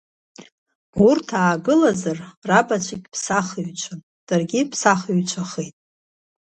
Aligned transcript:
Урҭ 1.07 1.27
аагылазаргьы 1.41 2.29
рабацәагьы 2.49 3.07
ԥсахыҩцәан, 3.13 3.99
даргьы 4.27 4.59
ԥсахыҩцәахеит. 4.71 5.75